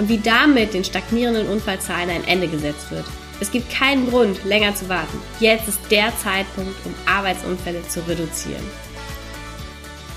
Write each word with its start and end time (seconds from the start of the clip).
und 0.00 0.08
wie 0.08 0.18
damit 0.18 0.72
den 0.72 0.82
stagnierenden 0.82 1.46
Unfallzahlen 1.46 2.08
ein 2.08 2.24
Ende 2.24 2.48
gesetzt 2.48 2.90
wird. 2.90 3.04
Es 3.38 3.50
gibt 3.50 3.70
keinen 3.70 4.08
Grund, 4.08 4.42
länger 4.46 4.74
zu 4.74 4.88
warten. 4.88 5.18
Jetzt 5.40 5.68
ist 5.68 5.78
der 5.90 6.16
Zeitpunkt, 6.16 6.74
um 6.86 6.94
Arbeitsunfälle 7.04 7.86
zu 7.86 8.00
reduzieren. 8.08 8.64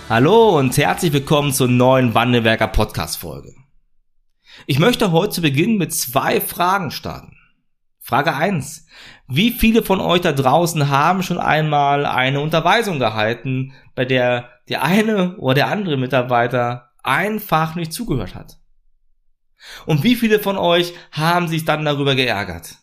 Hallo 0.10 0.58
und 0.58 0.78
herzlich 0.78 1.12
willkommen 1.12 1.52
zur 1.52 1.68
neuen 1.68 2.14
Wandelwerker 2.14 2.68
Podcast 2.68 3.18
Folge. 3.18 3.54
Ich 4.68 4.80
möchte 4.80 5.12
heute 5.12 5.32
zu 5.34 5.42
Beginn 5.42 5.78
mit 5.78 5.94
zwei 5.94 6.40
Fragen 6.40 6.90
starten. 6.90 7.36
Frage 8.00 8.34
1. 8.34 8.88
Wie 9.28 9.52
viele 9.52 9.84
von 9.84 10.00
euch 10.00 10.22
da 10.22 10.32
draußen 10.32 10.88
haben 10.90 11.24
schon 11.24 11.40
einmal 11.40 12.06
eine 12.06 12.40
Unterweisung 12.40 13.00
gehalten, 13.00 13.74
bei 13.96 14.06
der 14.06 14.50
der 14.70 14.82
eine 14.84 15.36
oder 15.38 15.56
der 15.56 15.68
andere 15.68 15.98
Mitarbeiter 15.98 16.92
einfach 17.04 17.76
nicht 17.76 17.92
zugehört 17.92 18.34
hat? 18.34 18.63
Und 19.86 20.04
wie 20.04 20.16
viele 20.16 20.40
von 20.40 20.58
euch 20.58 20.94
haben 21.12 21.48
sich 21.48 21.66
dann 21.66 21.86
darüber 21.86 22.16
geärgert? 22.16 22.78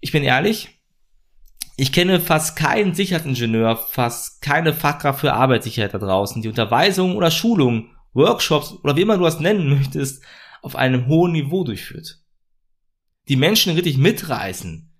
Ich 0.00 0.12
bin 0.12 0.22
ehrlich, 0.22 0.78
ich 1.76 1.92
kenne 1.92 2.20
fast 2.20 2.56
keinen 2.56 2.94
Sicherheitsingenieur, 2.94 3.76
fast 3.76 4.42
keine 4.42 4.74
Fachkraft 4.74 5.20
für 5.20 5.32
Arbeitssicherheit 5.32 5.94
da 5.94 5.98
draußen, 5.98 6.42
die 6.42 6.48
Unterweisungen 6.48 7.16
oder 7.16 7.30
Schulungen, 7.30 7.90
Workshops 8.14 8.72
oder 8.82 8.96
wie 8.96 9.02
immer 9.02 9.16
du 9.16 9.24
das 9.24 9.40
nennen 9.40 9.68
möchtest, 9.68 10.24
auf 10.62 10.76
einem 10.76 11.06
hohen 11.06 11.32
Niveau 11.32 11.64
durchführt. 11.64 12.20
Die 13.28 13.36
Menschen 13.36 13.74
richtig 13.74 13.96
mitreißen, 13.96 14.92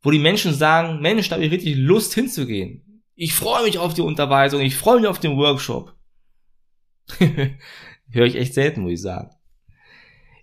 wo 0.00 0.10
die 0.10 0.18
Menschen 0.18 0.54
sagen, 0.54 1.00
Mensch, 1.00 1.28
da 1.28 1.36
habe 1.36 1.44
ich 1.44 1.52
richtig 1.52 1.76
Lust 1.76 2.14
hinzugehen. 2.14 3.02
Ich 3.14 3.34
freue 3.34 3.64
mich 3.64 3.78
auf 3.78 3.94
die 3.94 4.00
Unterweisung, 4.00 4.60
ich 4.60 4.76
freue 4.76 5.00
mich 5.00 5.08
auf 5.08 5.20
den 5.20 5.36
Workshop. 5.36 5.94
Höre 8.14 8.26
ich 8.26 8.36
echt 8.36 8.54
selten, 8.54 8.82
muss 8.82 8.92
ich 8.92 9.02
sagen. 9.02 9.30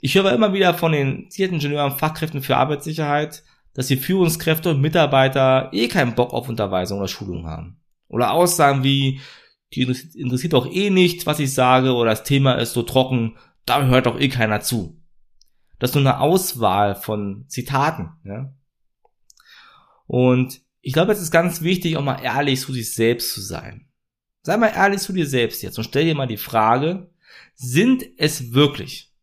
Ich 0.01 0.15
höre 0.15 0.33
immer 0.33 0.53
wieder 0.53 0.73
von 0.73 0.91
den 0.91 1.29
Sicherheitsingenieuren, 1.29 1.97
Fachkräften 1.97 2.41
für 2.41 2.57
Arbeitssicherheit, 2.57 3.43
dass 3.73 3.87
die 3.87 3.95
Führungskräfte 3.95 4.71
und 4.71 4.81
Mitarbeiter 4.81 5.69
eh 5.71 5.87
keinen 5.87 6.15
Bock 6.15 6.33
auf 6.33 6.49
Unterweisung 6.49 6.99
oder 6.99 7.07
Schulung 7.07 7.47
haben. 7.47 7.79
Oder 8.09 8.31
Aussagen 8.31 8.83
wie, 8.83 9.21
die 9.73 9.83
interessiert 9.83 10.51
doch 10.51 10.69
eh 10.69 10.89
nicht, 10.89 11.25
was 11.25 11.39
ich 11.39 11.53
sage, 11.53 11.93
oder 11.93 12.09
das 12.09 12.23
Thema 12.23 12.55
ist 12.55 12.73
so 12.73 12.83
trocken, 12.83 13.37
da 13.65 13.85
hört 13.85 14.05
doch 14.05 14.19
eh 14.19 14.27
keiner 14.27 14.59
zu. 14.59 15.01
Das 15.79 15.91
ist 15.91 15.95
nur 15.95 16.03
eine 16.03 16.19
Auswahl 16.19 16.95
von 16.95 17.45
Zitaten. 17.47 18.09
Ja? 18.25 18.53
Und 20.07 20.61
ich 20.81 20.91
glaube, 20.91 21.13
es 21.13 21.21
ist 21.21 21.31
ganz 21.31 21.61
wichtig, 21.61 21.95
auch 21.95 22.03
mal 22.03 22.21
ehrlich 22.21 22.59
zu 22.59 22.73
sich 22.73 22.93
selbst 22.93 23.33
zu 23.33 23.39
sein. 23.39 23.87
Sei 24.41 24.57
mal 24.57 24.73
ehrlich 24.75 24.99
zu 24.99 25.13
dir 25.13 25.27
selbst 25.27 25.61
jetzt 25.61 25.77
und 25.77 25.83
stell 25.83 26.05
dir 26.05 26.15
mal 26.15 26.27
die 26.27 26.37
Frage, 26.37 27.10
sind 27.61 28.03
es 28.17 28.53
wirklich? 28.53 29.13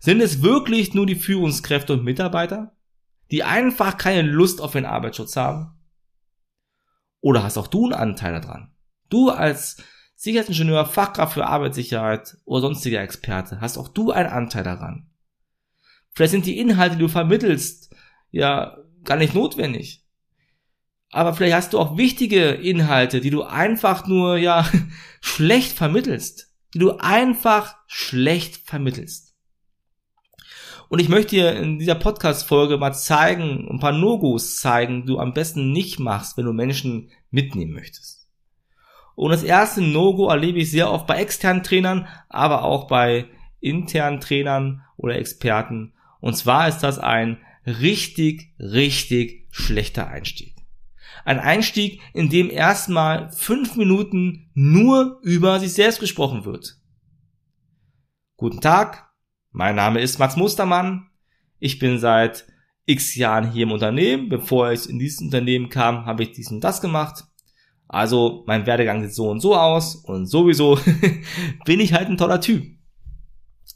Sind 0.00 0.22
es 0.22 0.42
wirklich 0.42 0.94
nur 0.94 1.04
die 1.04 1.14
Führungskräfte 1.14 1.92
und 1.92 2.04
Mitarbeiter, 2.04 2.74
die 3.30 3.44
einfach 3.44 3.98
keine 3.98 4.22
Lust 4.22 4.62
auf 4.62 4.72
den 4.72 4.86
Arbeitsschutz 4.86 5.36
haben? 5.36 5.78
Oder 7.20 7.42
hast 7.42 7.58
auch 7.58 7.66
du 7.66 7.84
einen 7.84 7.92
Anteil 7.92 8.40
daran? 8.40 8.74
Du 9.10 9.28
als 9.28 9.76
Sicherheitsingenieur, 10.14 10.86
Fachkraft 10.86 11.34
für 11.34 11.46
Arbeitssicherheit 11.46 12.38
oder 12.46 12.62
sonstiger 12.62 13.02
Experte, 13.02 13.60
hast 13.60 13.76
auch 13.76 13.88
du 13.88 14.10
einen 14.10 14.30
Anteil 14.30 14.64
daran. 14.64 15.10
Vielleicht 16.14 16.32
sind 16.32 16.46
die 16.46 16.58
Inhalte, 16.58 16.96
die 16.96 17.02
du 17.02 17.08
vermittelst, 17.08 17.94
ja 18.30 18.78
gar 19.04 19.18
nicht 19.18 19.34
notwendig. 19.34 20.02
Aber 21.10 21.34
vielleicht 21.34 21.56
hast 21.56 21.72
du 21.74 21.78
auch 21.78 21.98
wichtige 21.98 22.52
Inhalte, 22.52 23.20
die 23.20 23.30
du 23.30 23.42
einfach 23.42 24.06
nur, 24.06 24.38
ja, 24.38 24.66
schlecht 25.20 25.76
vermittelst 25.76 26.51
die 26.74 26.78
du 26.78 26.98
einfach 26.98 27.76
schlecht 27.86 28.56
vermittelst. 28.68 29.34
Und 30.88 30.98
ich 30.98 31.08
möchte 31.08 31.36
dir 31.36 31.56
in 31.56 31.78
dieser 31.78 31.94
Podcast-Folge 31.94 32.76
mal 32.76 32.92
zeigen, 32.92 33.66
ein 33.70 33.78
paar 33.78 33.92
No-Gos 33.92 34.56
zeigen, 34.56 35.02
die 35.02 35.12
du 35.12 35.18
am 35.18 35.32
besten 35.32 35.72
nicht 35.72 35.98
machst, 35.98 36.36
wenn 36.36 36.44
du 36.44 36.52
Menschen 36.52 37.10
mitnehmen 37.30 37.72
möchtest. 37.72 38.28
Und 39.14 39.30
das 39.30 39.42
erste 39.42 39.80
No-Go 39.80 40.28
erlebe 40.28 40.58
ich 40.58 40.70
sehr 40.70 40.90
oft 40.90 41.06
bei 41.06 41.16
externen 41.16 41.62
Trainern, 41.62 42.08
aber 42.28 42.64
auch 42.64 42.88
bei 42.88 43.26
internen 43.60 44.20
Trainern 44.20 44.82
oder 44.96 45.16
Experten. 45.16 45.94
Und 46.20 46.36
zwar 46.36 46.68
ist 46.68 46.80
das 46.80 46.98
ein 46.98 47.38
richtig, 47.66 48.52
richtig 48.58 49.46
schlechter 49.50 50.08
Einstieg. 50.08 50.54
Ein 51.24 51.38
Einstieg, 51.38 52.00
in 52.14 52.28
dem 52.28 52.50
erstmal 52.50 53.30
fünf 53.30 53.76
Minuten 53.76 54.50
nur 54.54 55.20
über 55.22 55.60
sich 55.60 55.72
selbst 55.72 56.00
gesprochen 56.00 56.44
wird. 56.44 56.78
Guten 58.36 58.60
Tag, 58.60 59.10
mein 59.50 59.76
Name 59.76 60.00
ist 60.00 60.18
Max 60.18 60.36
Mustermann. 60.36 61.08
Ich 61.58 61.78
bin 61.78 61.98
seit 61.98 62.46
x 62.86 63.14
Jahren 63.14 63.52
hier 63.52 63.64
im 63.64 63.72
Unternehmen. 63.72 64.28
Bevor 64.28 64.72
ich 64.72 64.88
in 64.88 64.98
dieses 64.98 65.20
Unternehmen 65.20 65.68
kam, 65.68 66.06
habe 66.06 66.24
ich 66.24 66.32
dies 66.32 66.50
und 66.50 66.60
das 66.60 66.80
gemacht. 66.80 67.24
Also 67.88 68.42
mein 68.46 68.66
Werdegang 68.66 69.02
sieht 69.02 69.14
so 69.14 69.28
und 69.28 69.40
so 69.40 69.54
aus 69.54 69.96
und 69.96 70.26
sowieso 70.26 70.78
bin 71.64 71.78
ich 71.78 71.92
halt 71.92 72.08
ein 72.08 72.16
toller 72.16 72.40
Typ. 72.40 72.64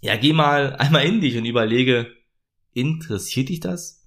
Ja, 0.01 0.17
geh 0.17 0.33
mal 0.33 0.77
einmal 0.77 1.05
in 1.05 1.21
dich 1.21 1.37
und 1.37 1.45
überlege, 1.45 2.13
interessiert 2.73 3.51
dich 3.51 3.61
das? 3.61 4.06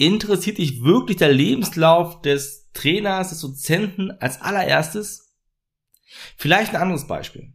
Interessiert 0.00 0.58
dich 0.58 0.84
wirklich 0.84 1.16
der 1.16 1.32
Lebenslauf 1.32 2.22
des 2.22 2.70
Trainers, 2.72 3.30
des 3.30 3.40
Dozenten 3.40 4.12
als 4.12 4.40
allererstes? 4.40 5.34
Vielleicht 6.36 6.72
ein 6.72 6.80
anderes 6.80 7.08
Beispiel. 7.08 7.52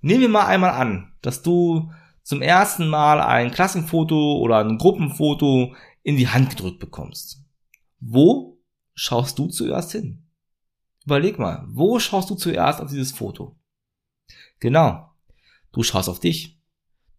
Nehmen 0.00 0.22
wir 0.22 0.28
mal 0.28 0.46
einmal 0.46 0.70
an, 0.70 1.14
dass 1.22 1.42
du 1.42 1.92
zum 2.24 2.42
ersten 2.42 2.88
Mal 2.88 3.20
ein 3.20 3.52
Klassenfoto 3.52 4.38
oder 4.38 4.58
ein 4.58 4.76
Gruppenfoto 4.76 5.76
in 6.02 6.16
die 6.16 6.26
Hand 6.26 6.50
gedrückt 6.50 6.80
bekommst. 6.80 7.44
Wo 8.00 8.60
schaust 8.94 9.38
du 9.38 9.46
zuerst 9.46 9.92
hin? 9.92 10.26
Überleg 11.04 11.38
mal, 11.38 11.64
wo 11.68 12.00
schaust 12.00 12.28
du 12.28 12.34
zuerst 12.34 12.80
auf 12.80 12.90
dieses 12.90 13.12
Foto? 13.12 13.56
Genau, 14.58 15.12
du 15.70 15.84
schaust 15.84 16.08
auf 16.08 16.18
dich. 16.18 16.60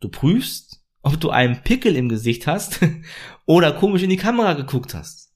Du 0.02 0.10
prüfst, 0.10 0.83
ob 1.04 1.20
du 1.20 1.30
einen 1.30 1.62
Pickel 1.62 1.96
im 1.96 2.10
Gesicht 2.10 2.48
hast 2.48 2.80
oder 3.46 3.74
komisch 3.74 4.02
in 4.02 4.10
die 4.10 4.18
Kamera 4.18 4.54
geguckt 4.54 4.96
hast. 4.96 5.32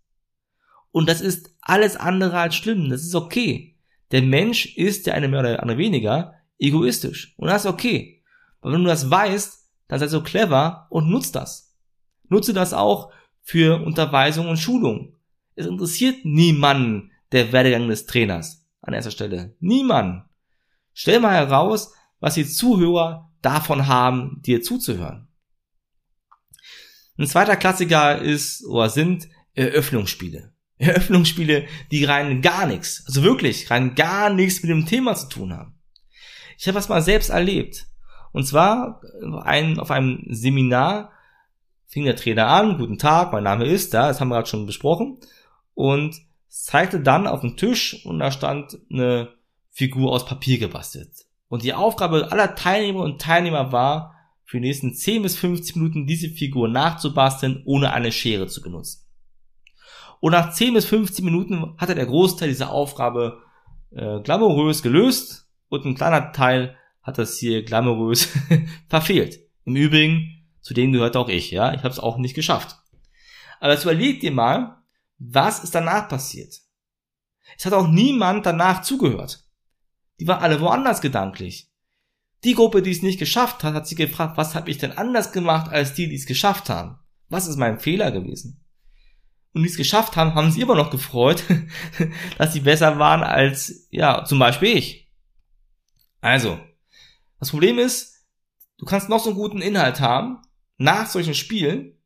Und 0.92 1.08
das 1.08 1.22
ist 1.22 1.54
alles 1.62 1.96
andere 1.96 2.40
als 2.40 2.56
schlimm. 2.56 2.90
Das 2.90 3.04
ist 3.04 3.14
okay. 3.14 3.78
Der 4.12 4.24
Mensch 4.24 4.78
ist 4.78 5.06
der 5.06 5.14
eine 5.14 5.28
mehr 5.28 5.42
oder 5.42 5.62
andere 5.62 5.78
weniger 5.78 6.34
egoistisch. 6.58 7.36
Und 7.38 7.50
das 7.50 7.66
ist 7.66 7.72
okay. 7.72 8.24
Aber 8.62 8.74
wenn 8.74 8.84
du 8.84 8.88
das 8.88 9.12
weißt, 9.12 9.70
dann 9.90 10.00
sei 10.00 10.08
so 10.08 10.24
clever 10.24 10.88
und 10.90 11.10
nutzt 11.10 11.36
das. 11.36 11.76
Nutze 12.30 12.54
das 12.54 12.74
auch 12.74 13.12
für 13.42 13.82
Unterweisung 13.86 14.48
und 14.48 14.58
Schulung. 14.58 15.16
Es 15.56 15.66
interessiert 15.66 16.24
niemanden 16.24 17.12
der 17.32 17.52
Werdegang 17.52 17.88
des 17.88 18.06
Trainers 18.06 18.66
an 18.82 18.94
erster 18.94 19.12
Stelle. 19.12 19.56
Niemand. 19.60 20.24
Stell 20.94 21.20
mal 21.20 21.36
heraus, 21.36 21.94
was 22.20 22.36
die 22.36 22.46
Zuhörer 22.46 23.32
davon 23.42 23.88
haben, 23.88 24.42
dir 24.42 24.62
zuzuhören. 24.62 25.27
Ein 27.18 27.28
zweiter 27.28 27.56
Klassiker 27.56 28.22
ist 28.22 28.66
oder 28.66 28.90
sind 28.90 29.28
Eröffnungsspiele. 29.56 30.54
Eröffnungsspiele, 30.78 31.66
die 31.92 32.06
rein 32.06 32.42
gar 32.42 32.68
nichts, 32.68 33.04
also 33.08 33.24
wirklich 33.24 33.72
rein 33.72 33.96
gar 33.96 34.30
nichts 34.30 34.62
mit 34.62 34.70
dem 34.70 34.86
Thema 34.86 35.16
zu 35.16 35.28
tun 35.28 35.54
haben. 35.54 35.80
Ich 36.58 36.68
habe 36.68 36.76
das 36.76 36.90
mal 36.90 37.02
selbst 37.02 37.30
erlebt. 37.30 37.88
Und 38.32 38.46
zwar 38.46 39.02
ein, 39.44 39.80
auf 39.80 39.90
einem 39.90 40.24
Seminar 40.30 41.12
fing 41.88 42.06
der 42.06 42.16
Trainer 42.16 42.48
an, 42.48 42.78
guten 42.78 43.00
Tag, 43.00 43.32
mein 43.32 43.44
Name 43.44 43.66
ist 43.66 43.94
da, 43.94 44.10
das 44.10 44.20
haben 44.20 44.28
wir 44.30 44.36
gerade 44.36 44.50
schon 44.50 44.66
besprochen, 44.66 45.18
und 45.74 46.16
zeigte 46.48 47.00
dann 47.00 47.28
auf 47.28 47.42
den 47.42 47.58
Tisch 47.58 48.06
und 48.06 48.20
da 48.20 48.32
stand 48.32 48.78
eine 48.92 49.30
Figur 49.72 50.12
aus 50.12 50.26
Papier 50.26 50.60
gebastelt. 50.60 51.26
Und 51.48 51.64
die 51.64 51.74
Aufgabe 51.74 52.32
aller 52.32 52.56
Teilnehmer 52.56 53.02
und 53.02 53.22
Teilnehmer 53.22 53.72
war, 53.72 54.16
für 54.48 54.62
die 54.62 54.68
nächsten 54.68 54.94
10 54.94 55.24
bis 55.24 55.38
15 55.38 55.80
Minuten 55.80 56.08
diese 56.08 56.30
Figur 56.30 56.70
nachzubasteln, 56.70 57.64
ohne 57.66 57.92
eine 57.92 58.14
Schere 58.14 58.48
zu 58.48 58.62
benutzen. 58.62 59.06
Und 60.22 60.32
nach 60.32 60.54
10 60.54 60.74
bis 60.74 60.86
15 60.86 61.24
Minuten 61.24 61.76
hatte 61.78 61.96
der 61.96 62.06
Großteil 62.06 62.48
dieser 62.48 62.72
Aufgabe 62.72 63.44
äh, 63.92 64.22
glamourös 64.22 64.82
gelöst 64.82 65.50
und 65.68 65.86
ein 65.86 65.96
kleiner 65.96 66.32
Teil 66.32 66.78
hat 67.04 67.18
das 67.18 67.38
hier 67.38 67.64
glamourös 67.64 68.30
verfehlt. 68.88 69.42
Im 69.66 69.76
Übrigen, 69.76 70.48
zu 70.62 70.74
denen 70.74 70.94
gehört 70.94 71.18
auch 71.18 71.28
ich, 71.28 71.52
ja. 71.52 71.74
Ich 71.74 71.80
habe 71.80 71.90
es 71.90 72.00
auch 72.00 72.18
nicht 72.18 72.34
geschafft. 72.34 72.78
Aber 73.60 73.74
jetzt 73.74 73.84
überleg 73.84 74.22
dir 74.22 74.32
mal, 74.32 74.82
was 75.20 75.62
ist 75.62 75.76
danach 75.76 76.08
passiert? 76.08 76.62
Es 77.58 77.66
hat 77.66 77.74
auch 77.74 77.88
niemand 77.88 78.46
danach 78.46 78.82
zugehört. 78.82 79.44
Die 80.22 80.28
waren 80.28 80.42
alle 80.42 80.62
woanders 80.62 81.02
gedanklich. 81.02 81.70
Die 82.44 82.54
Gruppe, 82.54 82.82
die 82.82 82.92
es 82.92 83.02
nicht 83.02 83.20
geschafft 83.20 83.64
hat, 83.64 83.74
hat 83.74 83.88
sich 83.88 83.98
gefragt, 83.98 84.38
was 84.38 84.54
habe 84.56 84.70
ich 84.70 84.78
denn 84.78 84.92
anders 84.92 85.32
gemacht 85.32 85.72
als 85.72 85.94
die, 85.94 86.08
die 86.08 86.16
es 86.16 86.26
geschafft 86.26 86.70
haben? 86.70 87.00
Was 87.30 87.48
ist 87.48 87.58
mein 87.58 87.80
Fehler 87.80 88.12
gewesen? 88.12 88.64
Und 89.54 89.64
die 89.64 89.70
es 89.70 89.78
geschafft 89.78 90.16
haben, 90.16 90.36
haben 90.36 90.52
sie 90.52 90.62
immer 90.62 90.76
noch 90.76 90.92
gefreut, 90.92 91.44
dass 92.38 92.54
sie 92.54 92.60
besser 92.60 93.00
waren 93.00 93.24
als, 93.24 93.88
ja, 93.90 94.24
zum 94.24 94.40
Beispiel 94.40 94.78
ich. 94.78 95.12
Also, 96.22 96.60
das 97.40 97.50
Problem 97.50 97.80
ist, 97.80 98.26
du 98.78 98.86
kannst 98.86 99.10
noch 99.10 99.20
so 99.20 99.32
einen 99.32 99.40
guten 99.40 99.62
Inhalt 99.62 100.00
haben, 100.00 100.42
nach 100.78 101.08
solchen 101.08 101.34
Spielen 101.34 101.98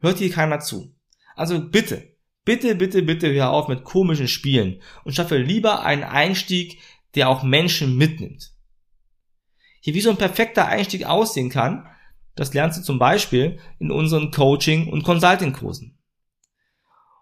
hört 0.00 0.18
hier 0.18 0.30
keiner 0.30 0.60
zu. 0.60 0.96
Also 1.36 1.60
bitte, 1.60 2.16
bitte, 2.44 2.74
bitte, 2.74 3.02
bitte 3.02 3.32
hör 3.32 3.50
auf 3.50 3.68
mit 3.68 3.84
komischen 3.84 4.28
Spielen 4.28 4.82
und 5.04 5.14
schaffe 5.14 5.38
lieber 5.38 5.84
einen 5.84 6.02
Einstieg, 6.02 6.80
der 7.14 7.28
auch 7.28 7.42
Menschen 7.42 7.96
mitnimmt. 7.96 8.52
Hier 9.80 9.94
wie 9.94 10.00
so 10.00 10.10
ein 10.10 10.16
perfekter 10.16 10.66
Einstieg 10.66 11.04
aussehen 11.04 11.50
kann, 11.50 11.86
das 12.34 12.54
lernst 12.54 12.78
du 12.78 12.82
zum 12.82 12.98
Beispiel 12.98 13.58
in 13.78 13.90
unseren 13.90 14.30
Coaching- 14.30 14.88
und 14.88 15.02
Consulting-Kursen. 15.02 15.98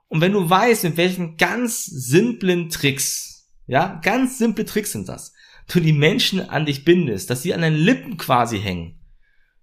Und 0.08 0.20
wenn 0.20 0.32
du 0.32 0.48
weißt, 0.48 0.84
mit 0.84 0.96
welchen 0.96 1.36
ganz 1.36 1.84
simplen 1.84 2.70
Tricks, 2.70 3.50
ja, 3.66 4.00
ganz 4.02 4.38
simple 4.38 4.64
Tricks 4.64 4.92
sind 4.92 5.08
das, 5.08 5.32
du 5.68 5.80
die 5.80 5.92
Menschen 5.92 6.48
an 6.48 6.66
dich 6.66 6.84
bindest, 6.84 7.30
dass 7.30 7.42
sie 7.42 7.52
an 7.54 7.60
deinen 7.60 7.76
Lippen 7.76 8.16
quasi 8.16 8.58
hängen, 8.58 9.00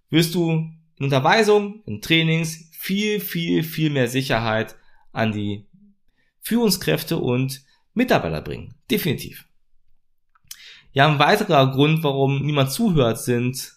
wirst 0.09 0.35
du 0.35 0.51
in 0.51 1.03
Unterweisung, 1.05 1.81
in 1.85 2.01
Trainings 2.01 2.69
viel, 2.71 3.19
viel, 3.19 3.63
viel 3.63 3.89
mehr 3.89 4.07
Sicherheit 4.07 4.75
an 5.11 5.31
die 5.31 5.67
Führungskräfte 6.41 7.17
und 7.17 7.63
Mitarbeiter 7.93 8.41
bringen. 8.41 8.75
Definitiv. 8.91 9.47
Ja, 10.95 11.09
ein 11.09 11.19
weiterer 11.19 11.71
Grund, 11.71 12.03
warum 12.03 12.45
niemand 12.45 12.71
zuhört, 12.71 13.19
sind 13.19 13.73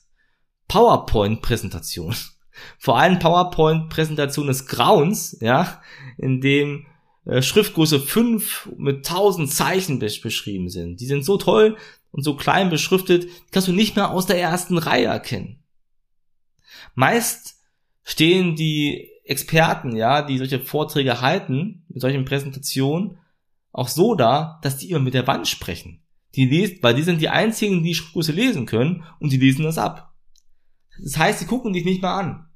PowerPoint-Präsentationen. 0.68 2.16
Vor 2.78 2.96
allem 2.96 3.18
PowerPoint-Präsentationen 3.18 4.46
des 4.46 4.66
Grauens, 4.66 5.36
ja, 5.40 5.82
in 6.16 6.40
dem 6.40 6.86
äh, 7.24 7.42
Schriftgröße 7.42 7.98
5 7.98 8.70
mit 8.76 8.98
1000 8.98 9.50
Zeichen 9.50 9.98
beschrieben 9.98 10.68
sind. 10.68 11.00
Die 11.00 11.06
sind 11.06 11.24
so 11.24 11.38
toll 11.38 11.76
und 12.12 12.22
so 12.22 12.36
klein 12.36 12.70
beschriftet, 12.70 13.26
kannst 13.50 13.66
du 13.66 13.72
nicht 13.72 13.96
mehr 13.96 14.12
aus 14.12 14.26
der 14.26 14.40
ersten 14.40 14.78
Reihe 14.78 15.06
erkennen. 15.06 15.64
Meist 16.94 17.56
stehen 18.04 18.54
die 18.54 19.10
Experten, 19.24 19.96
ja, 19.96 20.22
die 20.22 20.38
solche 20.38 20.60
Vorträge 20.60 21.20
halten, 21.20 21.84
mit 21.88 22.00
solchen 22.00 22.24
Präsentationen, 22.24 23.18
auch 23.72 23.88
so 23.88 24.14
da, 24.14 24.60
dass 24.62 24.76
die 24.76 24.90
immer 24.90 25.00
mit 25.00 25.14
der 25.14 25.26
Wand 25.26 25.48
sprechen. 25.48 26.04
Die 26.38 26.46
lesen, 26.46 26.78
weil 26.82 26.94
die 26.94 27.02
sind 27.02 27.20
die 27.20 27.30
einzigen, 27.30 27.82
die 27.82 27.96
Schriftgröße 27.96 28.30
lesen 28.30 28.64
können 28.64 29.02
und 29.18 29.32
die 29.32 29.38
lesen 29.38 29.64
das 29.64 29.76
ab. 29.76 30.14
Das 31.02 31.18
heißt, 31.18 31.40
sie 31.40 31.46
gucken 31.46 31.72
dich 31.72 31.84
nicht 31.84 32.00
mal 32.00 32.16
an. 32.16 32.48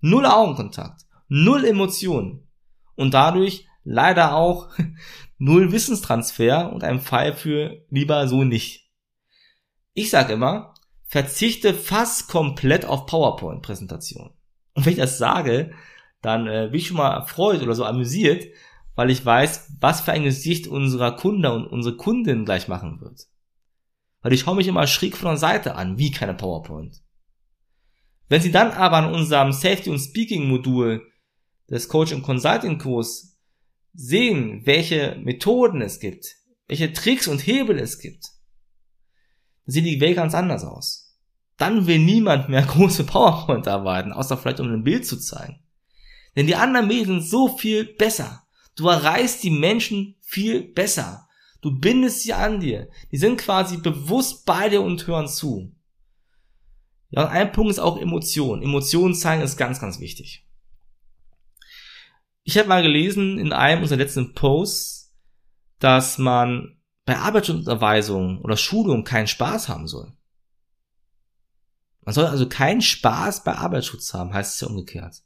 Null 0.00 0.26
Augenkontakt, 0.26 1.06
null 1.28 1.64
Emotionen 1.64 2.46
und 2.94 3.14
dadurch 3.14 3.66
leider 3.84 4.34
auch 4.34 4.68
null 5.38 5.72
Wissenstransfer 5.72 6.70
und 6.74 6.84
ein 6.84 7.00
Fall 7.00 7.32
für 7.32 7.82
lieber 7.88 8.28
so 8.28 8.44
nicht. 8.44 8.90
Ich 9.94 10.10
sag 10.10 10.28
immer, 10.28 10.74
verzichte 11.06 11.72
fast 11.72 12.28
komplett 12.28 12.84
auf 12.84 13.06
PowerPoint-Präsentation. 13.06 14.34
Und 14.74 14.84
wenn 14.84 14.92
ich 14.92 14.98
das 14.98 15.16
sage, 15.16 15.72
dann 16.20 16.46
äh, 16.46 16.68
bin 16.70 16.80
ich 16.80 16.86
schon 16.86 16.98
mal 16.98 17.14
erfreut 17.14 17.62
oder 17.62 17.74
so 17.74 17.86
amüsiert, 17.86 18.44
weil 18.94 19.10
ich 19.10 19.24
weiß, 19.24 19.76
was 19.80 20.02
für 20.02 20.12
ein 20.12 20.24
Gesicht 20.24 20.66
unserer 20.66 21.16
Kunde 21.16 21.52
und 21.52 21.66
unsere 21.66 21.96
Kundin 21.96 22.44
gleich 22.44 22.68
machen 22.68 23.00
wird. 23.00 23.26
Weil 24.20 24.32
ich 24.32 24.40
schaue 24.40 24.56
mich 24.56 24.68
immer 24.68 24.86
schräg 24.86 25.16
von 25.16 25.30
der 25.30 25.38
Seite 25.38 25.74
an, 25.74 25.98
wie 25.98 26.10
keine 26.10 26.34
PowerPoint. 26.34 27.02
Wenn 28.28 28.40
Sie 28.40 28.52
dann 28.52 28.70
aber 28.70 28.98
an 28.98 29.12
unserem 29.12 29.52
Safety 29.52 29.90
und 29.90 29.98
Speaking 29.98 30.48
Modul 30.48 31.06
des 31.68 31.88
Coaching 31.88 32.22
Consulting 32.22 32.78
Kurs 32.78 33.38
sehen, 33.94 34.62
welche 34.64 35.16
Methoden 35.22 35.82
es 35.82 36.00
gibt, 36.00 36.36
welche 36.66 36.92
Tricks 36.92 37.28
und 37.28 37.46
Hebel 37.46 37.78
es 37.78 37.98
gibt, 37.98 38.24
dann 39.66 39.72
sieht 39.72 39.84
die 39.84 40.00
Welt 40.00 40.16
ganz 40.16 40.34
anders 40.34 40.64
aus. 40.64 41.18
Dann 41.56 41.86
will 41.86 41.98
niemand 41.98 42.48
mehr 42.48 42.62
große 42.66 43.04
PowerPoint 43.04 43.68
arbeiten, 43.68 44.12
außer 44.12 44.36
vielleicht 44.36 44.60
um 44.60 44.72
ein 44.72 44.84
Bild 44.84 45.06
zu 45.06 45.18
zeigen. 45.18 45.60
Denn 46.36 46.46
die 46.46 46.56
anderen 46.56 46.88
Medien 46.88 47.20
sind 47.20 47.28
so 47.28 47.56
viel 47.56 47.84
besser. 47.84 48.41
Du 48.76 48.88
erreichst 48.88 49.42
die 49.42 49.50
Menschen 49.50 50.16
viel 50.20 50.62
besser. 50.62 51.28
Du 51.60 51.78
bindest 51.78 52.22
sie 52.22 52.32
an 52.32 52.60
dir. 52.60 52.88
Die 53.10 53.18
sind 53.18 53.36
quasi 53.36 53.76
bewusst 53.76 54.44
bei 54.46 54.68
dir 54.68 54.82
und 54.82 55.06
hören 55.06 55.28
zu. 55.28 55.74
Ja, 57.10 57.22
und 57.22 57.28
ein 57.28 57.52
Punkt 57.52 57.70
ist 57.70 57.78
auch 57.78 57.98
Emotion. 57.98 58.62
Emotionen 58.62 59.14
zeigen 59.14 59.42
ist 59.42 59.56
ganz, 59.56 59.80
ganz 59.80 60.00
wichtig. 60.00 60.46
Ich 62.42 62.58
habe 62.58 62.68
mal 62.68 62.82
gelesen 62.82 63.38
in 63.38 63.52
einem 63.52 63.82
unserer 63.82 63.98
letzten 63.98 64.34
Posts, 64.34 65.14
dass 65.78 66.18
man 66.18 66.80
bei 67.04 67.16
Arbeitsunterweisungen 67.16 68.40
oder 68.40 68.56
Schulungen 68.56 69.04
keinen 69.04 69.26
Spaß 69.26 69.68
haben 69.68 69.86
soll. 69.86 70.12
Man 72.04 72.14
soll 72.14 72.26
also 72.26 72.48
keinen 72.48 72.80
Spaß 72.80 73.44
bei 73.44 73.54
Arbeitsschutz 73.54 74.12
haben, 74.14 74.32
heißt 74.32 74.54
es 74.54 74.60
ja 74.60 74.68
umgekehrt. 74.68 75.22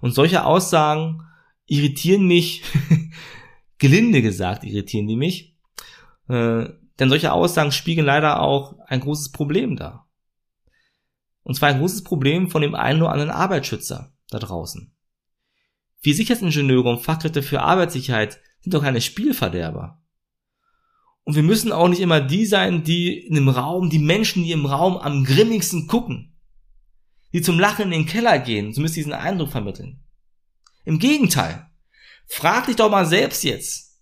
Und 0.00 0.12
solche 0.12 0.44
Aussagen 0.44 1.22
irritieren 1.66 2.26
mich, 2.26 2.62
gelinde 3.78 4.22
gesagt 4.22 4.64
irritieren 4.64 5.06
die 5.06 5.16
mich, 5.16 5.56
äh, 6.28 6.66
denn 6.98 7.08
solche 7.08 7.32
Aussagen 7.32 7.72
spiegeln 7.72 8.06
leider 8.06 8.40
auch 8.40 8.78
ein 8.86 9.00
großes 9.00 9.32
Problem 9.32 9.76
dar. 9.76 10.08
Und 11.42 11.54
zwar 11.54 11.70
ein 11.70 11.78
großes 11.78 12.04
Problem 12.04 12.50
von 12.50 12.62
dem 12.62 12.74
einen 12.74 13.02
oder 13.02 13.12
anderen 13.12 13.30
Arbeitsschützer 13.30 14.12
da 14.30 14.38
draußen. 14.38 14.94
Wir 16.00 16.14
Sicherheitsingenieure 16.14 16.88
und 16.88 17.00
Fachkräfte 17.00 17.42
für 17.42 17.62
Arbeitssicherheit 17.62 18.40
sind 18.60 18.74
doch 18.74 18.82
keine 18.82 19.00
Spielverderber. 19.00 20.02
Und 21.24 21.36
wir 21.36 21.42
müssen 21.42 21.72
auch 21.72 21.88
nicht 21.88 22.00
immer 22.00 22.20
die 22.20 22.44
sein, 22.44 22.84
die 22.84 23.18
in 23.18 23.34
dem 23.34 23.48
Raum, 23.48 23.88
die 23.88 23.98
Menschen, 23.98 24.44
die 24.44 24.52
im 24.52 24.66
Raum 24.66 24.98
am 24.98 25.24
grimmigsten 25.24 25.86
gucken, 25.86 26.36
die 27.32 27.40
zum 27.40 27.58
Lachen 27.58 27.86
in 27.86 27.90
den 27.90 28.06
Keller 28.06 28.38
gehen, 28.38 28.72
zumindest 28.74 28.96
diesen 28.96 29.14
Eindruck 29.14 29.50
vermitteln. 29.50 30.03
Im 30.84 30.98
Gegenteil. 30.98 31.70
Frag 32.26 32.66
dich 32.66 32.76
doch 32.76 32.90
mal 32.90 33.06
selbst 33.06 33.44
jetzt. 33.44 34.00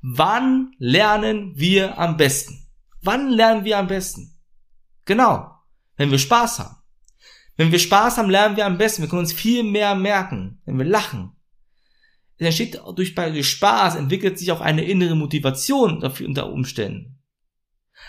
Wann 0.00 0.72
lernen 0.78 1.52
wir 1.56 1.98
am 1.98 2.16
besten? 2.16 2.68
Wann 3.02 3.30
lernen 3.30 3.64
wir 3.64 3.78
am 3.78 3.88
besten? 3.88 4.38
Genau. 5.04 5.50
Wenn 5.96 6.10
wir 6.10 6.18
Spaß 6.18 6.60
haben. 6.60 6.76
Wenn 7.56 7.72
wir 7.72 7.78
Spaß 7.78 8.18
haben, 8.18 8.30
lernen 8.30 8.56
wir 8.56 8.66
am 8.66 8.78
besten. 8.78 9.02
Wir 9.02 9.08
können 9.08 9.20
uns 9.20 9.32
viel 9.32 9.64
mehr 9.64 9.94
merken, 9.94 10.60
wenn 10.64 10.78
wir 10.78 10.84
lachen. 10.84 11.32
Es 12.36 12.46
entsteht 12.46 12.80
durch, 12.94 13.14
durch 13.16 13.48
Spaß, 13.48 13.96
entwickelt 13.96 14.38
sich 14.38 14.52
auch 14.52 14.60
eine 14.60 14.84
innere 14.84 15.16
Motivation 15.16 16.00
dafür 16.00 16.28
unter 16.28 16.52
Umständen. 16.52 17.20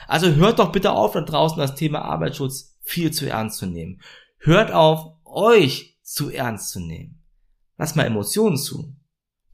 Also 0.07 0.35
hört 0.35 0.59
doch 0.59 0.71
bitte 0.71 0.91
auf, 0.91 1.13
da 1.13 1.21
draußen 1.21 1.57
das 1.57 1.75
Thema 1.75 2.03
Arbeitsschutz 2.03 2.77
viel 2.81 3.11
zu 3.11 3.27
ernst 3.27 3.57
zu 3.57 3.65
nehmen. 3.65 4.01
Hört 4.37 4.71
auf, 4.71 5.15
euch 5.25 5.97
zu 6.03 6.29
ernst 6.29 6.69
zu 6.69 6.79
nehmen. 6.79 7.18
Lass 7.79 7.95
mal 7.95 8.05
Emotionen 8.05 8.57
zu. 8.57 8.93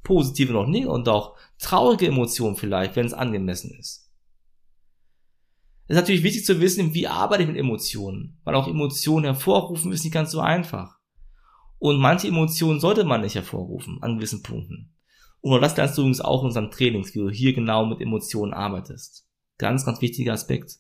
Positive 0.03 0.51
noch 0.51 0.67
nicht 0.67 0.87
und 0.87 1.07
auch 1.07 1.37
traurige 1.59 2.07
Emotionen 2.07 2.55
vielleicht, 2.55 2.95
wenn 2.95 3.05
es 3.05 3.13
angemessen 3.13 3.71
ist. 3.79 4.11
Es 5.87 5.95
ist 5.95 6.01
natürlich 6.01 6.23
wichtig 6.23 6.43
zu 6.43 6.59
wissen, 6.59 6.95
wie 6.95 7.07
arbeite 7.07 7.43
ich 7.43 7.49
mit 7.49 7.57
Emotionen, 7.57 8.39
weil 8.43 8.55
auch 8.55 8.67
Emotionen 8.67 9.25
hervorrufen 9.25 9.91
ist 9.91 10.03
nicht 10.03 10.13
ganz 10.13 10.31
so 10.31 10.39
einfach. 10.39 10.97
Und 11.77 11.99
manche 11.99 12.27
Emotionen 12.27 12.79
sollte 12.79 13.03
man 13.03 13.21
nicht 13.21 13.35
hervorrufen 13.35 13.99
an 14.01 14.15
gewissen 14.15 14.41
Punkten. 14.41 14.95
Und 15.41 15.61
das 15.61 15.77
lernst 15.77 15.95
du 15.97 16.01
übrigens 16.01 16.21
auch 16.21 16.41
in 16.41 16.47
unserem 16.47 16.71
Trainings, 16.71 17.13
wie 17.13 17.19
du 17.19 17.29
hier 17.29 17.53
genau 17.53 17.85
mit 17.85 18.01
Emotionen 18.01 18.53
arbeitest. 18.53 19.27
Ganz, 19.59 19.85
ganz 19.85 20.01
wichtiger 20.01 20.33
Aspekt. 20.33 20.79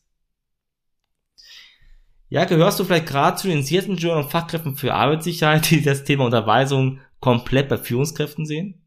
Ja, 2.29 2.45
gehörst 2.45 2.79
du 2.79 2.83
vielleicht 2.83 3.05
gerade 3.07 3.37
zu 3.37 3.47
den 3.47 3.63
Journal 3.97 4.23
und 4.23 4.31
Fachkräften 4.31 4.75
für 4.75 4.93
Arbeitssicherheit, 4.93 5.69
die 5.69 5.81
das 5.81 6.03
Thema 6.03 6.25
Unterweisung 6.25 6.99
komplett 7.19 7.69
bei 7.69 7.77
Führungskräften 7.77 8.45
sehen 8.45 8.81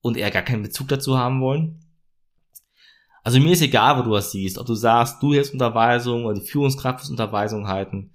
und 0.00 0.16
eher 0.16 0.30
gar 0.30 0.42
keinen 0.42 0.62
Bezug 0.62 0.88
dazu 0.88 1.18
haben 1.18 1.40
wollen? 1.40 1.84
Also 3.24 3.40
mir 3.40 3.52
ist 3.52 3.60
egal, 3.60 3.98
wo 3.98 4.02
du 4.02 4.14
das 4.14 4.32
siehst, 4.32 4.56
ob 4.56 4.66
du 4.66 4.74
sagst, 4.74 5.22
du 5.22 5.34
hältst 5.34 5.52
Unterweisung 5.52 6.24
oder 6.24 6.40
die 6.40 6.46
Führungskraft 6.46 7.00
muss 7.00 7.10
Unterweisung 7.10 7.68
halten. 7.68 8.14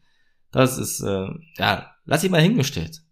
Das 0.52 0.80
ist, 0.80 1.02
äh, 1.02 1.28
ja, 1.58 1.92
lass 2.06 2.22
dich 2.22 2.32
mal 2.32 2.42
hingestellt. 2.42 3.04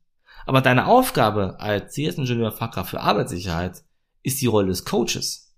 Aber 0.47 0.61
deine 0.61 0.87
Aufgabe 0.87 1.59
als 1.59 1.93
CS-Ingenieur 1.93 2.51
Fachkraft 2.51 2.89
für 2.89 3.01
Arbeitssicherheit 3.01 3.83
ist 4.23 4.41
die 4.41 4.47
Rolle 4.47 4.69
des 4.69 4.85
Coaches. 4.85 5.50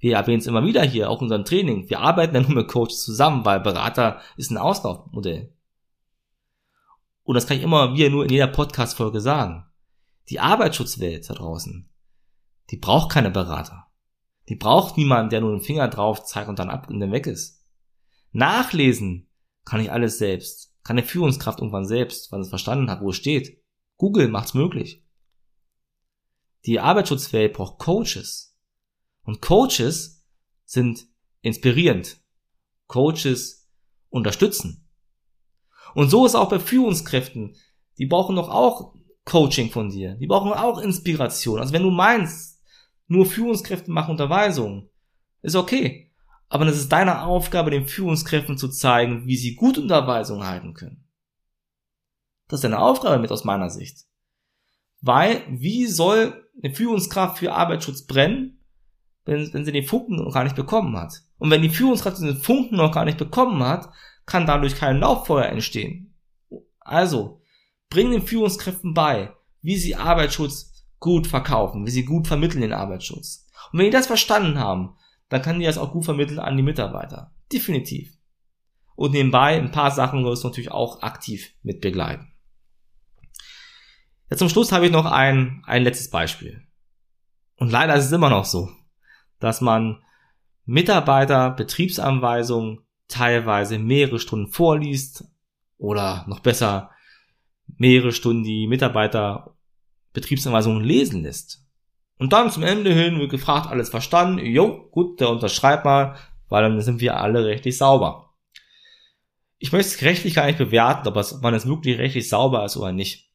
Wir 0.00 0.16
erwähnen 0.16 0.40
es 0.40 0.46
immer 0.46 0.64
wieder 0.64 0.82
hier, 0.82 1.10
auch 1.10 1.18
in 1.18 1.24
unserem 1.24 1.44
Training. 1.44 1.88
Wir 1.88 2.00
arbeiten 2.00 2.34
ja 2.34 2.40
nur 2.40 2.50
mit 2.50 2.68
Coaches 2.68 3.02
zusammen, 3.02 3.44
weil 3.44 3.60
Berater 3.60 4.20
ist 4.36 4.50
ein 4.50 4.56
Auslaufmodell. 4.56 5.54
Und 7.22 7.34
das 7.34 7.46
kann 7.46 7.58
ich 7.58 7.62
immer 7.62 7.94
wieder 7.94 8.10
nur 8.10 8.24
in 8.24 8.30
jeder 8.30 8.48
Podcast-Folge 8.48 9.20
sagen. 9.20 9.66
Die 10.30 10.40
Arbeitsschutzwelt 10.40 11.28
da 11.28 11.34
draußen, 11.34 11.88
die 12.70 12.76
braucht 12.76 13.12
keine 13.12 13.30
Berater. 13.30 13.86
Die 14.48 14.56
braucht 14.56 14.96
niemanden, 14.96 15.30
der 15.30 15.42
nur 15.42 15.52
den 15.52 15.62
Finger 15.62 15.88
drauf 15.88 16.24
zeigt 16.24 16.48
und 16.48 16.58
dann 16.58 16.70
ab 16.70 16.88
und 16.88 16.98
dann 16.98 17.12
weg 17.12 17.26
ist. 17.26 17.64
Nachlesen 18.32 19.28
kann 19.64 19.80
ich 19.80 19.92
alles 19.92 20.18
selbst. 20.18 20.74
Kann 20.82 20.98
eine 20.98 21.06
Führungskraft 21.06 21.60
irgendwann 21.60 21.86
selbst, 21.86 22.32
weil 22.32 22.40
es 22.40 22.48
verstanden 22.48 22.90
hat, 22.90 23.02
wo 23.02 23.10
es 23.10 23.16
steht. 23.16 23.62
Google 23.96 24.28
macht's 24.28 24.54
möglich. 24.54 25.04
Die 26.64 26.80
Arbeitsschutzwelt 26.80 27.52
braucht 27.52 27.78
Coaches. 27.78 28.49
Und 29.24 29.40
Coaches 29.40 30.26
sind 30.64 31.06
inspirierend. 31.42 32.20
Coaches 32.86 33.68
unterstützen. 34.08 34.88
Und 35.94 36.08
so 36.08 36.26
ist 36.26 36.34
auch 36.34 36.48
bei 36.48 36.58
Führungskräften. 36.58 37.56
Die 37.98 38.06
brauchen 38.06 38.36
doch 38.36 38.48
auch 38.48 38.94
Coaching 39.24 39.70
von 39.70 39.90
dir. 39.90 40.14
Die 40.14 40.26
brauchen 40.26 40.52
auch 40.52 40.78
Inspiration. 40.78 41.60
Also 41.60 41.72
wenn 41.72 41.82
du 41.82 41.90
meinst, 41.90 42.62
nur 43.06 43.26
Führungskräfte 43.26 43.90
machen 43.90 44.12
Unterweisung, 44.12 44.88
ist 45.42 45.56
okay. 45.56 46.12
Aber 46.48 46.66
es 46.66 46.76
ist 46.76 46.90
deine 46.90 47.22
Aufgabe, 47.22 47.70
den 47.70 47.86
Führungskräften 47.86 48.58
zu 48.58 48.68
zeigen, 48.68 49.26
wie 49.26 49.36
sie 49.36 49.54
gut 49.54 49.78
Unterweisung 49.78 50.44
halten 50.44 50.74
können. 50.74 51.08
Das 52.48 52.58
ist 52.58 52.64
deine 52.64 52.80
Aufgabe 52.80 53.20
mit 53.20 53.30
aus 53.30 53.44
meiner 53.44 53.70
Sicht. 53.70 54.06
Weil, 55.00 55.44
wie 55.48 55.86
soll 55.86 56.48
eine 56.62 56.74
Führungskraft 56.74 57.38
für 57.38 57.52
Arbeitsschutz 57.52 58.06
brennen, 58.06 58.59
wenn, 59.30 59.54
wenn 59.54 59.64
sie 59.64 59.72
den 59.72 59.84
Funken 59.84 60.16
noch 60.16 60.34
gar 60.34 60.44
nicht 60.44 60.56
bekommen 60.56 60.96
hat? 60.96 61.22
Und 61.38 61.50
wenn 61.50 61.62
die 61.62 61.70
Führungskraft 61.70 62.20
den 62.20 62.36
Funken 62.36 62.76
noch 62.76 62.92
gar 62.92 63.04
nicht 63.04 63.18
bekommen 63.18 63.62
hat, 63.62 63.88
kann 64.26 64.46
dadurch 64.46 64.76
kein 64.76 64.98
Lauffeuer 64.98 65.46
entstehen. 65.46 66.14
Also, 66.80 67.40
bring 67.88 68.10
den 68.10 68.22
Führungskräften 68.22 68.92
bei, 68.92 69.32
wie 69.62 69.76
sie 69.76 69.96
Arbeitsschutz 69.96 70.84
gut 70.98 71.26
verkaufen, 71.26 71.86
wie 71.86 71.90
sie 71.90 72.04
gut 72.04 72.26
vermitteln 72.26 72.60
den 72.60 72.72
Arbeitsschutz. 72.72 73.46
Und 73.72 73.78
wenn 73.78 73.86
die 73.86 73.92
das 73.92 74.06
verstanden 74.06 74.58
haben, 74.58 74.96
dann 75.28 75.42
kann 75.42 75.60
die 75.60 75.66
das 75.66 75.78
auch 75.78 75.92
gut 75.92 76.04
vermitteln 76.04 76.38
an 76.38 76.56
die 76.56 76.62
Mitarbeiter. 76.62 77.32
Definitiv. 77.52 78.12
Und 78.96 79.12
nebenbei 79.12 79.56
ein 79.56 79.70
paar 79.70 79.90
Sachen 79.90 80.24
wirst 80.24 80.44
du 80.44 80.48
natürlich 80.48 80.72
auch 80.72 81.02
aktiv 81.02 81.54
mit 81.62 81.80
begleiten. 81.80 82.32
Ja, 84.28 84.36
zum 84.36 84.48
Schluss 84.48 84.72
habe 84.72 84.86
ich 84.86 84.92
noch 84.92 85.06
ein, 85.06 85.62
ein 85.66 85.82
letztes 85.82 86.10
Beispiel. 86.10 86.66
Und 87.56 87.70
leider 87.70 87.94
ist 87.94 88.06
es 88.06 88.12
immer 88.12 88.30
noch 88.30 88.44
so, 88.44 88.70
dass 89.40 89.60
man 89.60 90.02
Mitarbeiter 90.64 91.50
Betriebsanweisungen 91.50 92.80
teilweise 93.08 93.78
mehrere 93.78 94.20
Stunden 94.20 94.46
vorliest 94.46 95.24
oder 95.78 96.24
noch 96.28 96.40
besser 96.40 96.90
mehrere 97.76 98.12
Stunden 98.12 98.44
die 98.44 98.66
Mitarbeiter 98.66 99.56
Betriebsanweisungen 100.12 100.84
lesen 100.84 101.22
lässt. 101.22 101.66
Und 102.18 102.32
dann 102.32 102.50
zum 102.50 102.62
Ende 102.62 102.92
hin 102.92 103.18
wird 103.18 103.30
gefragt, 103.30 103.68
alles 103.68 103.88
verstanden, 103.88 104.44
jo, 104.44 104.88
gut, 104.90 105.20
der 105.20 105.30
unterschreibt 105.30 105.84
mal, 105.84 106.16
weil 106.48 106.62
dann 106.62 106.80
sind 106.80 107.00
wir 107.00 107.16
alle 107.16 107.46
rechtlich 107.46 107.78
sauber. 107.78 108.34
Ich 109.58 109.72
möchte 109.72 109.94
es 109.94 110.02
rechtlich 110.02 110.34
gar 110.34 110.46
nicht 110.46 110.58
bewerten, 110.58 111.08
ob 111.08 111.14
man 111.42 111.54
es 111.54 111.66
wirklich 111.66 111.98
rechtlich 111.98 112.28
sauber 112.28 112.64
ist 112.64 112.76
oder 112.76 112.92
nicht. 112.92 113.30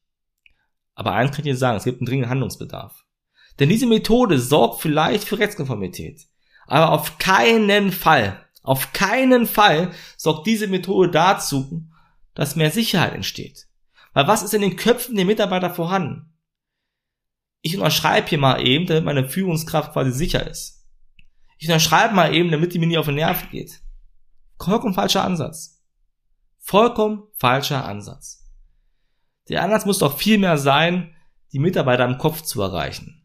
Aber 0.93 1.13
eins 1.13 1.31
kann 1.31 1.39
ich 1.39 1.51
dir 1.51 1.57
sagen, 1.57 1.77
es 1.77 1.83
gibt 1.83 1.99
einen 1.99 2.07
dringenden 2.07 2.29
Handlungsbedarf. 2.29 3.04
Denn 3.59 3.69
diese 3.69 3.87
Methode 3.87 4.39
sorgt 4.39 4.81
vielleicht 4.81 5.27
für 5.27 5.39
Rechtskonformität. 5.39 6.27
Aber 6.67 6.91
auf 6.91 7.17
keinen 7.17 7.91
Fall 7.91 8.45
auf 8.65 8.93
keinen 8.93 9.45
Fall 9.45 9.91
sorgt 10.17 10.47
diese 10.47 10.67
Methode 10.67 11.11
dazu, 11.11 11.87
dass 12.33 12.55
mehr 12.55 12.71
Sicherheit 12.71 13.13
entsteht. 13.13 13.67
Weil 14.13 14.27
was 14.27 14.41
ist 14.41 14.55
in 14.55 14.61
den 14.61 14.75
Köpfen 14.75 15.15
der 15.15 15.25
Mitarbeiter 15.25 15.69
vorhanden? 15.69 16.33
Ich 17.61 17.77
unterschreibe 17.77 18.27
hier 18.27 18.39
mal 18.39 18.65
eben, 18.65 18.87
damit 18.87 19.05
meine 19.05 19.29
Führungskraft 19.29 19.93
quasi 19.93 20.11
sicher 20.11 20.47
ist. 20.47 20.83
Ich 21.59 21.67
unterschreibe 21.67 22.15
mal 22.15 22.33
eben, 22.33 22.49
damit 22.49 22.73
die 22.73 22.79
mir 22.79 22.87
nie 22.87 22.97
auf 22.97 23.05
den 23.05 23.15
Nerv 23.15 23.51
geht. 23.51 23.81
Vollkommen 24.59 24.95
falscher 24.95 25.23
Ansatz. 25.23 25.83
Vollkommen 26.57 27.23
falscher 27.35 27.85
Ansatz. 27.85 28.49
Der 29.47 29.61
Ansatz 29.61 29.85
muss 29.85 29.99
doch 29.99 30.17
viel 30.17 30.39
mehr 30.39 30.57
sein, 30.57 31.15
die 31.53 31.59
Mitarbeiter 31.59 32.05
im 32.05 32.17
Kopf 32.17 32.41
zu 32.41 32.63
erreichen. 32.63 33.24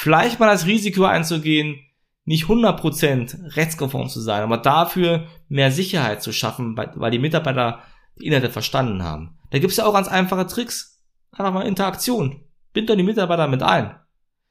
Vielleicht 0.00 0.38
mal 0.38 0.46
das 0.46 0.66
Risiko 0.66 1.06
einzugehen, 1.06 1.80
nicht 2.24 2.44
100% 2.44 3.56
rechtskonform 3.56 4.08
zu 4.08 4.20
sein, 4.20 4.44
aber 4.44 4.58
dafür 4.58 5.26
mehr 5.48 5.72
Sicherheit 5.72 6.22
zu 6.22 6.32
schaffen, 6.32 6.76
weil 6.76 7.10
die 7.10 7.18
Mitarbeiter 7.18 7.82
die 8.20 8.26
Inhalte 8.26 8.48
verstanden 8.48 9.02
haben. 9.02 9.36
Da 9.50 9.58
gibt's 9.58 9.76
ja 9.76 9.86
auch 9.86 9.94
ganz 9.94 10.06
einfache 10.06 10.46
Tricks. 10.46 11.02
Einfach 11.32 11.52
mal 11.52 11.66
Interaktion. 11.66 12.44
Bind 12.72 12.88
doch 12.88 12.94
die 12.94 13.02
Mitarbeiter 13.02 13.48
mit 13.48 13.64
ein. 13.64 13.96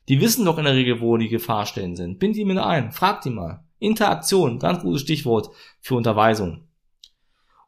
Die 0.09 0.19
wissen 0.19 0.43
doch 0.43 0.57
in 0.57 0.65
der 0.65 0.75
Regel, 0.75 0.99
wo 0.99 1.15
die 1.15 1.29
Gefahrstellen 1.29 1.95
sind. 1.95 2.19
Bind 2.19 2.35
die 2.35 2.43
mit 2.43 2.57
ein. 2.57 2.91
Frag 2.91 3.21
die 3.21 3.29
mal. 3.29 3.63
Interaktion, 3.79 4.59
ganz 4.59 4.81
gutes 4.81 5.03
Stichwort 5.03 5.47
für 5.79 5.95
Unterweisung. 5.95 6.67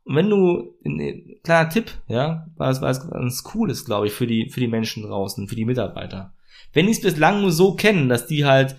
Und 0.03 0.15
wenn 0.17 0.29
du, 0.29 0.75
ein 0.83 1.39
kleiner 1.45 1.69
Tipp, 1.69 1.93
ja, 2.09 2.45
weil 2.57 2.73
es, 2.73 2.81
weil 2.81 2.91
es 2.91 3.09
ganz 3.09 3.41
cool 3.53 3.71
ist, 3.71 3.85
glaube 3.85 4.07
ich, 4.07 4.13
für 4.13 4.27
die, 4.27 4.49
für 4.49 4.59
die 4.59 4.67
Menschen 4.67 5.03
draußen, 5.03 5.47
für 5.47 5.55
die 5.55 5.63
Mitarbeiter. 5.63 6.33
Wenn 6.73 6.85
die 6.85 6.91
es 6.91 7.01
bislang 7.01 7.41
nur 7.41 7.51
so 7.51 7.75
kennen, 7.75 8.09
dass 8.09 8.27
die 8.27 8.45
halt 8.45 8.75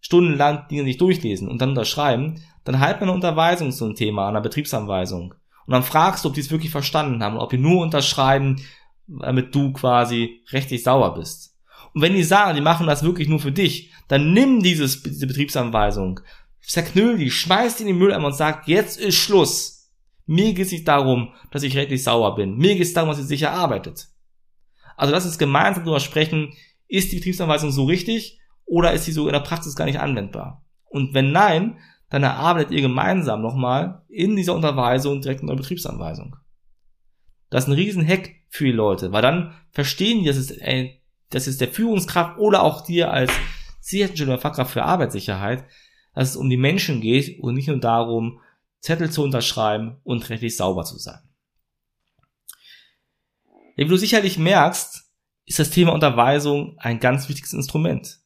stundenlang 0.00 0.68
Dinge 0.68 0.82
nicht 0.82 1.00
durchlesen 1.00 1.48
und 1.48 1.60
dann 1.60 1.70
unterschreiben, 1.70 2.42
dann 2.64 2.80
halt 2.80 3.00
mal 3.00 3.04
eine 3.04 3.12
Unterweisung 3.12 3.72
zum 3.72 3.94
Thema, 3.94 4.28
einer 4.28 4.40
Betriebsanweisung. 4.40 5.34
Und 5.66 5.72
dann 5.72 5.82
fragst 5.82 6.24
du, 6.24 6.28
ob 6.28 6.34
die 6.34 6.40
es 6.40 6.50
wirklich 6.50 6.70
verstanden 6.70 7.22
haben, 7.22 7.38
ob 7.38 7.50
die 7.50 7.58
nur 7.58 7.82
unterschreiben, 7.82 8.60
damit 9.06 9.54
du 9.54 9.72
quasi 9.72 10.42
rechtlich 10.50 10.82
sauer 10.82 11.14
bist. 11.14 11.56
Und 11.92 12.02
wenn 12.02 12.14
die 12.14 12.24
sagen, 12.24 12.54
die 12.54 12.60
machen 12.60 12.86
das 12.86 13.02
wirklich 13.02 13.28
nur 13.28 13.38
für 13.38 13.52
dich, 13.52 13.92
dann 14.08 14.32
nimm 14.32 14.62
dieses, 14.62 15.02
diese 15.02 15.26
Betriebsanweisung, 15.26 16.20
zerknüll 16.60 17.18
die, 17.18 17.30
schmeiß 17.30 17.76
die 17.76 17.82
in 17.82 17.88
den 17.88 17.98
Mülleimer 17.98 18.26
und 18.26 18.34
sag, 18.34 18.66
jetzt 18.68 18.98
ist 18.98 19.16
Schluss. 19.16 19.90
Mir 20.26 20.54
geht 20.54 20.66
es 20.66 20.72
nicht 20.72 20.88
darum, 20.88 21.34
dass 21.50 21.62
ich 21.62 21.76
rechtlich 21.76 22.02
sauer 22.02 22.34
bin. 22.34 22.56
Mir 22.56 22.74
geht 22.74 22.86
es 22.86 22.94
darum, 22.94 23.10
dass 23.10 23.18
ihr 23.18 23.24
sicher 23.24 23.52
arbeitet. 23.52 24.08
Also 24.96 25.12
lass 25.12 25.26
uns 25.26 25.38
gemeinsam 25.38 25.84
darüber 25.84 26.00
sprechen, 26.00 26.54
ist 26.94 27.12
die 27.12 27.16
Betriebsanweisung 27.16 27.70
so 27.70 27.84
richtig 27.84 28.40
oder 28.64 28.92
ist 28.92 29.04
sie 29.04 29.12
so 29.12 29.26
in 29.26 29.32
der 29.32 29.40
Praxis 29.40 29.74
gar 29.74 29.84
nicht 29.84 30.00
anwendbar? 30.00 30.64
Und 30.84 31.14
wenn 31.14 31.32
nein, 31.32 31.78
dann 32.08 32.22
erarbeitet 32.22 32.72
ihr 32.72 32.82
gemeinsam 32.82 33.42
nochmal 33.42 34.02
in 34.08 34.36
dieser 34.36 34.54
Unterweisung 34.54 35.20
direkt 35.20 35.42
eine 35.42 35.56
Betriebsanweisung. 35.56 36.36
Das 37.50 37.64
ist 37.64 37.68
ein 37.68 37.74
riesen 37.74 38.06
Hack 38.06 38.30
für 38.48 38.64
die 38.64 38.72
Leute, 38.72 39.12
weil 39.12 39.22
dann 39.22 39.54
verstehen 39.72 40.20
die, 40.20 40.26
dass 40.26 40.36
es, 40.36 40.50
ey, 40.52 41.02
dass 41.30 41.46
es 41.46 41.58
der 41.58 41.68
Führungskraft 41.68 42.38
oder 42.38 42.62
auch 42.62 42.82
dir 42.82 43.10
als 43.10 43.32
Sicherheitsingenieur 43.80 44.38
Fachkraft 44.38 44.72
für 44.72 44.84
Arbeitssicherheit, 44.84 45.64
dass 46.14 46.30
es 46.30 46.36
um 46.36 46.48
die 46.48 46.56
Menschen 46.56 47.00
geht 47.00 47.40
und 47.40 47.54
nicht 47.54 47.68
nur 47.68 47.80
darum, 47.80 48.40
Zettel 48.80 49.10
zu 49.10 49.22
unterschreiben 49.24 49.96
und 50.04 50.28
rechtlich 50.28 50.56
sauber 50.56 50.84
zu 50.84 50.98
sein. 50.98 51.20
Wie 53.76 53.84
du 53.84 53.96
sicherlich 53.96 54.38
merkst, 54.38 55.03
ist 55.46 55.58
das 55.58 55.70
Thema 55.70 55.92
Unterweisung 55.92 56.76
ein 56.78 57.00
ganz 57.00 57.28
wichtiges 57.28 57.52
Instrument. 57.52 58.20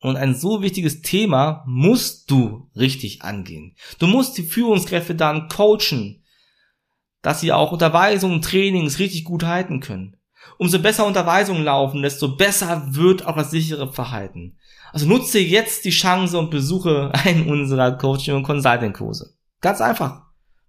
Und 0.00 0.16
ein 0.16 0.34
so 0.34 0.62
wichtiges 0.62 1.02
Thema 1.02 1.62
musst 1.66 2.30
du 2.30 2.70
richtig 2.74 3.22
angehen. 3.22 3.76
Du 3.98 4.06
musst 4.06 4.38
die 4.38 4.44
Führungskräfte 4.44 5.14
dann 5.14 5.48
coachen, 5.48 6.24
dass 7.22 7.40
sie 7.40 7.52
auch 7.52 7.72
Unterweisungen, 7.72 8.40
Trainings 8.40 8.98
richtig 8.98 9.24
gut 9.24 9.44
halten 9.44 9.80
können. 9.80 10.16
Umso 10.56 10.78
besser 10.78 11.06
Unterweisungen 11.06 11.64
laufen, 11.64 12.00
desto 12.00 12.36
besser 12.36 12.94
wird 12.94 13.26
auch 13.26 13.36
das 13.36 13.50
sichere 13.50 13.92
Verhalten. 13.92 14.56
Also 14.92 15.06
nutze 15.06 15.38
jetzt 15.38 15.84
die 15.84 15.90
Chance 15.90 16.38
und 16.38 16.50
besuche 16.50 17.12
einen 17.12 17.48
unserer 17.48 17.92
Coaching- 17.92 18.36
und 18.36 18.42
Consulting-Kurse. 18.42 19.36
Ganz 19.60 19.82
einfach. 19.82 20.22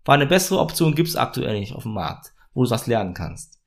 Weil 0.03 0.15
eine 0.15 0.27
bessere 0.27 0.59
Option 0.59 0.93
gibt's 0.93 1.15
aktuell 1.15 1.59
nicht 1.59 1.73
auf 1.73 1.83
dem 1.83 1.93
Markt, 1.93 2.33
wo 2.53 2.63
du 2.63 2.69
das 2.69 2.87
lernen 2.87 3.13
kannst. 3.13 3.60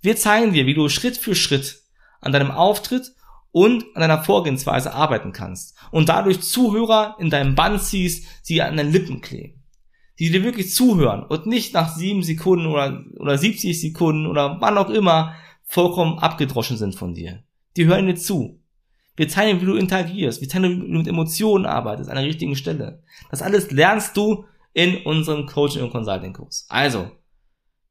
Wir 0.00 0.16
zeigen 0.16 0.52
dir, 0.52 0.66
wie 0.66 0.74
du 0.74 0.88
Schritt 0.88 1.16
für 1.16 1.34
Schritt 1.34 1.82
an 2.20 2.32
deinem 2.32 2.50
Auftritt 2.50 3.12
und 3.50 3.84
an 3.94 4.00
deiner 4.00 4.22
Vorgehensweise 4.22 4.92
arbeiten 4.92 5.32
kannst 5.32 5.76
und 5.90 6.08
dadurch 6.08 6.40
Zuhörer 6.40 7.16
in 7.18 7.30
deinem 7.30 7.54
Band 7.54 7.82
ziehst, 7.82 8.26
die 8.48 8.62
an 8.62 8.76
deinen 8.76 8.92
Lippen 8.92 9.20
kleben. 9.20 9.62
Die 10.18 10.30
dir 10.30 10.42
wirklich 10.42 10.74
zuhören 10.74 11.22
und 11.22 11.46
nicht 11.46 11.74
nach 11.74 11.94
sieben 11.94 12.22
Sekunden 12.22 12.66
oder, 12.66 13.04
oder 13.18 13.38
70 13.38 13.80
Sekunden 13.80 14.26
oder 14.26 14.60
wann 14.60 14.78
auch 14.78 14.90
immer 14.90 15.34
vollkommen 15.64 16.18
abgedroschen 16.18 16.76
sind 16.76 16.94
von 16.94 17.14
dir. 17.14 17.42
Die 17.76 17.86
hören 17.86 18.06
dir 18.06 18.16
zu. 18.16 18.60
Wir 19.16 19.28
zeigen 19.28 19.58
dir, 19.58 19.62
wie 19.62 19.70
du 19.70 19.76
interagierst. 19.76 20.40
Wir 20.40 20.48
zeigen 20.48 20.64
dir, 20.64 20.82
wie 20.82 20.92
du 20.92 20.98
mit 20.98 21.06
Emotionen 21.08 21.66
arbeitest 21.66 22.10
an 22.10 22.16
der 22.16 22.24
richtigen 22.24 22.56
Stelle. 22.56 23.02
Das 23.30 23.42
alles 23.42 23.70
lernst 23.70 24.16
du 24.16 24.44
in 24.74 24.98
unserem 25.04 25.46
Coaching- 25.46 25.82
und 25.82 25.90
Consulting-Kurs. 25.90 26.66
Also, 26.68 27.10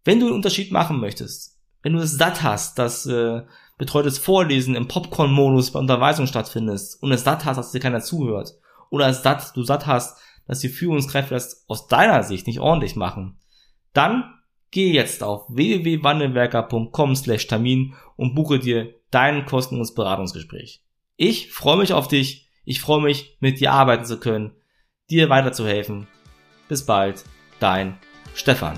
wenn 0.04 0.20
du 0.20 0.28
einen 0.28 0.36
Unterschied 0.36 0.72
machen 0.72 1.00
möchtest, 1.00 1.57
wenn 1.82 1.94
du 1.94 2.00
es 2.00 2.18
satt 2.18 2.44
hast, 2.44 2.80
dass 2.80 3.06
äh, 3.06 3.44
betreutes 3.78 4.18
Vorlesen 4.18 4.76
im 4.76 4.88
Popcorn-Modus 4.88 5.72
bei 5.72 5.80
Unterweisung 5.80 6.28
stattfindest 6.28 7.02
und 7.02 7.12
es 7.12 7.24
satt 7.24 7.46
hast, 7.46 7.58
dass 7.58 7.72
dir 7.72 7.80
keiner 7.80 8.02
zuhört 8.02 8.56
oder 8.90 9.14
satt, 9.14 9.56
du 9.56 9.64
satt 9.64 9.86
hast, 9.86 10.20
dass 10.48 10.60
die 10.60 10.70
Führungskräfte 10.70 11.34
das 11.34 11.66
aus 11.68 11.88
deiner 11.88 12.24
Sicht 12.24 12.48
nicht 12.48 12.60
ordentlich 12.60 12.96
machen, 12.96 13.38
dann 13.94 14.34
geh 14.72 14.92
jetzt 14.92 15.24
auf 15.24 15.46
www.wandelwerker.com 15.50 17.16
slash 17.16 17.48
Termin 17.48 17.94
und 18.16 18.36
buche 18.36 18.60
dir 18.60 18.94
dein 19.12 19.46
kostenloses 19.46 19.94
Beratungsgespräch. 19.94 20.84
Ich 21.16 21.52
freue 21.52 21.78
mich 21.78 21.94
auf 21.94 22.08
dich. 22.08 22.48
Ich 22.66 22.82
freue 22.82 23.02
mich, 23.02 23.38
mit 23.40 23.62
dir 23.62 23.72
arbeiten 23.72 24.04
zu 24.04 24.20
können, 24.20 24.52
dir 25.10 25.30
weiterzuhelfen. 25.30 26.08
Bis 26.68 26.86
bald, 26.86 27.24
dein 27.60 27.98
Stefan. 28.34 28.78